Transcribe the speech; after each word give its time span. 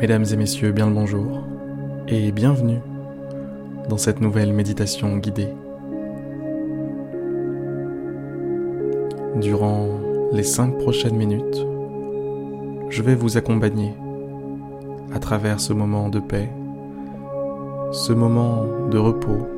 Mesdames 0.00 0.24
et 0.32 0.36
messieurs, 0.36 0.72
bien 0.72 0.86
le 0.86 0.94
bonjour 0.94 1.44
et 2.08 2.32
bienvenue 2.32 2.80
dans 3.90 3.98
cette 3.98 4.22
nouvelle 4.22 4.50
méditation 4.54 5.18
guidée. 5.18 5.50
Durant 9.36 9.88
les 10.32 10.42
cinq 10.42 10.78
prochaines 10.78 11.16
minutes, 11.16 11.66
je 12.88 13.02
vais 13.02 13.14
vous 13.14 13.36
accompagner 13.36 13.92
à 15.12 15.18
travers 15.18 15.60
ce 15.60 15.74
moment 15.74 16.08
de 16.08 16.18
paix, 16.18 16.48
ce 17.92 18.14
moment 18.14 18.64
de 18.90 18.96
repos, 18.96 19.48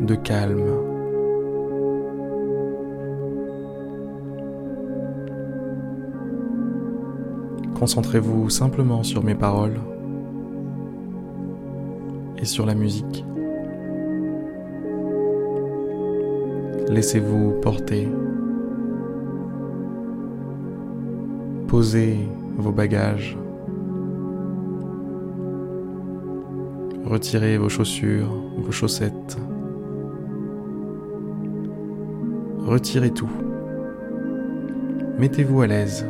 de 0.00 0.14
calme. 0.14 0.93
Concentrez-vous 7.78 8.50
simplement 8.50 9.02
sur 9.02 9.24
mes 9.24 9.34
paroles 9.34 9.80
et 12.38 12.44
sur 12.44 12.66
la 12.66 12.74
musique. 12.74 13.24
Laissez-vous 16.88 17.60
porter. 17.60 18.08
Posez 21.66 22.18
vos 22.56 22.70
bagages. 22.70 23.36
Retirez 27.04 27.58
vos 27.58 27.68
chaussures, 27.68 28.32
vos 28.58 28.72
chaussettes. 28.72 29.36
Retirez 32.60 33.10
tout. 33.10 33.30
Mettez-vous 35.18 35.62
à 35.62 35.66
l'aise. 35.66 36.06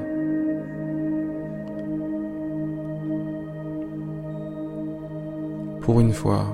Pour 5.84 6.00
une 6.00 6.14
fois, 6.14 6.46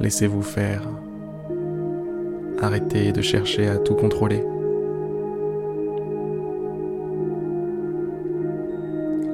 laissez-vous 0.00 0.40
faire. 0.40 0.88
Arrêtez 2.62 3.12
de 3.12 3.20
chercher 3.20 3.68
à 3.68 3.76
tout 3.76 3.94
contrôler. 3.94 4.42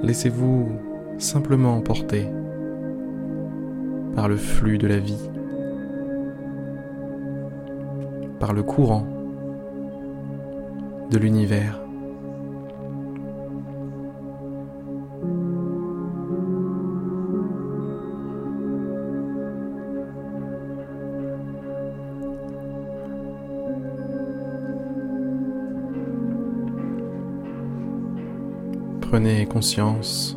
Laissez-vous 0.03 0.71
simplement 1.19 1.77
emporter 1.77 2.27
par 4.17 4.29
le 4.29 4.37
flux 4.37 4.79
de 4.79 4.89
la 4.89 4.99
vie, 4.99 5.31
par 8.41 8.55
le 8.55 8.65
courant 8.65 9.07
de 11.13 11.19
l'univers. 11.19 11.88
Prenez 29.11 29.47
conscience 29.47 30.37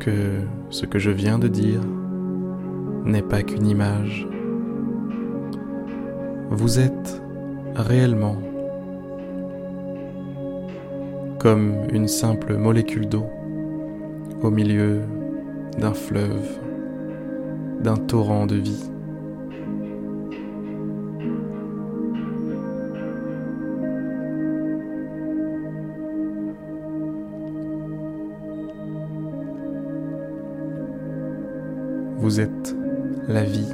que 0.00 0.40
ce 0.70 0.86
que 0.86 0.98
je 0.98 1.10
viens 1.10 1.38
de 1.38 1.46
dire 1.46 1.82
n'est 3.04 3.20
pas 3.20 3.42
qu'une 3.42 3.66
image. 3.66 4.26
Vous 6.48 6.78
êtes 6.78 7.22
réellement 7.74 8.38
comme 11.38 11.74
une 11.92 12.08
simple 12.08 12.56
molécule 12.56 13.06
d'eau 13.06 13.26
au 14.40 14.50
milieu 14.50 15.02
d'un 15.78 15.92
fleuve, 15.92 16.58
d'un 17.82 17.98
torrent 17.98 18.46
de 18.46 18.56
vie. 18.56 18.90
Vous 32.22 32.38
êtes 32.38 32.76
la 33.26 33.42
vie. 33.42 33.66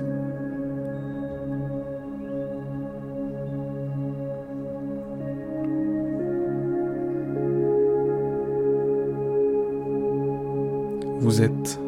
Vous 11.21 11.43
êtes 11.43 11.79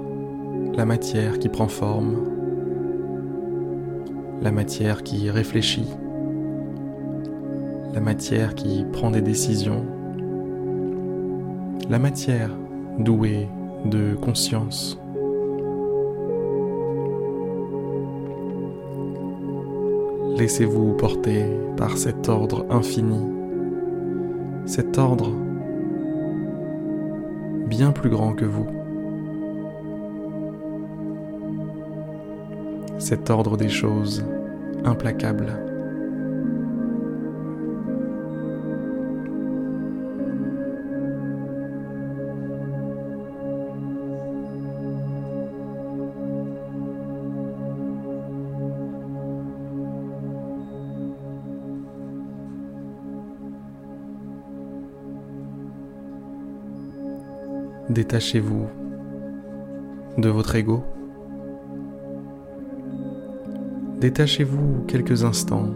la 0.75 0.85
matière 0.85 1.39
qui 1.39 1.49
prend 1.49 1.67
forme, 1.67 2.29
la 4.43 4.53
matière 4.53 5.03
qui 5.03 5.31
réfléchit, 5.31 5.89
la 7.95 8.01
matière 8.01 8.55
qui 8.55 8.85
prend 8.93 9.11
des 9.11 9.23
décisions, 9.23 9.87
la 11.89 11.99
matière 11.99 12.51
douée 12.99 13.49
de 13.87 14.15
conscience. 14.15 15.00
Laissez-vous 20.41 20.95
porter 20.95 21.45
par 21.77 21.99
cet 21.99 22.31
ordre 22.31 22.65
infini, 22.71 23.21
cet 24.65 24.97
ordre 24.97 25.35
bien 27.67 27.93
plus 27.93 28.09
grand 28.09 28.33
que 28.33 28.47
vous, 28.47 28.67
cet 32.99 33.29
ordre 33.29 33.59
des 33.59 33.69
choses 33.69 34.25
implacable. 34.83 35.70
Détachez-vous 57.91 58.69
de 60.17 60.29
votre 60.29 60.55
ego. 60.55 60.85
Détachez-vous 63.99 64.85
quelques 64.87 65.25
instants 65.25 65.71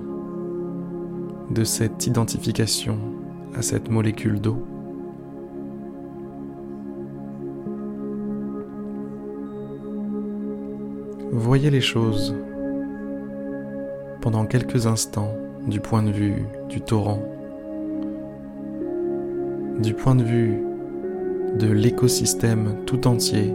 de 1.51 1.65
cette 1.65 2.07
identification 2.07 2.99
à 3.57 3.63
cette 3.63 3.91
molécule 3.91 4.41
d'eau. 4.41 4.65
Voyez 11.33 11.71
les 11.71 11.81
choses 11.81 12.37
pendant 14.21 14.47
quelques 14.47 14.87
instants 14.87 15.35
du 15.67 15.81
point 15.81 16.05
de 16.05 16.13
vue 16.13 16.47
du 16.69 16.81
torrent, 16.81 17.25
du 19.81 19.95
point 19.95 20.15
de 20.15 20.23
vue 20.23 20.74
de 21.59 21.71
l'écosystème 21.71 22.85
tout 22.87 23.07
entier 23.07 23.55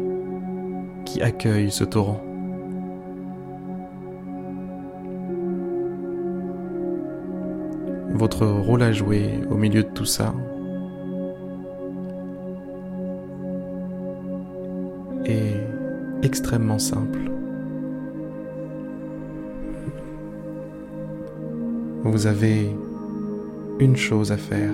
qui 1.05 1.21
accueille 1.21 1.71
ce 1.71 1.83
torrent. 1.83 2.21
Votre 8.11 8.45
rôle 8.45 8.83
à 8.83 8.91
jouer 8.91 9.39
au 9.49 9.55
milieu 9.55 9.83
de 9.83 9.89
tout 9.89 10.05
ça 10.05 10.33
est 15.25 15.55
extrêmement 16.23 16.79
simple. 16.79 17.19
Vous 22.03 22.27
avez 22.27 22.75
une 23.79 23.95
chose 23.95 24.31
à 24.31 24.37
faire, 24.37 24.73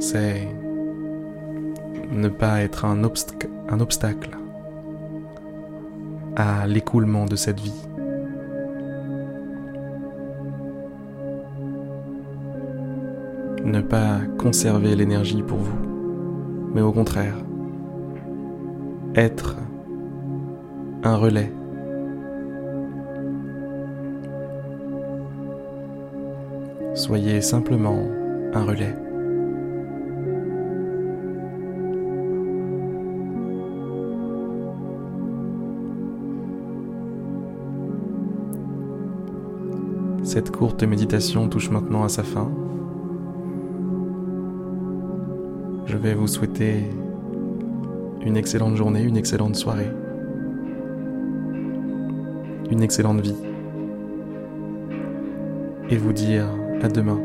c'est 0.00 0.48
ne 2.10 2.28
pas 2.28 2.62
être 2.62 2.84
un, 2.84 3.04
obstacle 3.04 4.30
à 6.36 6.66
l'écoulement 6.66 7.26
de 7.26 7.36
cette 7.36 7.60
vie. 7.60 7.88
Ne 13.64 13.80
pas 13.80 14.20
conserver 14.38 14.94
l'énergie 14.94 15.42
pour 15.42 15.58
vous, 15.58 15.78
mais 16.74 16.80
au 16.80 16.92
contraire, 16.92 17.36
être 19.14 19.56
un 21.02 21.16
relais. 21.16 21.52
Soyez 26.94 27.40
simplement 27.40 28.02
un 28.54 28.64
relais. 28.64 29.05
Cette 40.26 40.50
courte 40.50 40.82
méditation 40.82 41.48
touche 41.48 41.70
maintenant 41.70 42.02
à 42.02 42.08
sa 42.08 42.24
fin. 42.24 42.50
Je 45.84 45.96
vais 45.96 46.14
vous 46.14 46.26
souhaiter 46.26 46.82
une 48.22 48.36
excellente 48.36 48.74
journée, 48.74 49.02
une 49.02 49.16
excellente 49.16 49.54
soirée, 49.54 49.88
une 52.72 52.82
excellente 52.82 53.20
vie. 53.20 53.36
Et 55.90 55.96
vous 55.96 56.12
dire 56.12 56.46
à 56.82 56.88
demain 56.88 57.20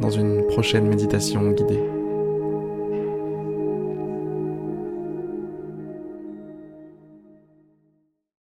dans 0.00 0.10
une 0.10 0.44
prochaine 0.48 0.88
méditation 0.88 1.52
guidée. 1.52 1.93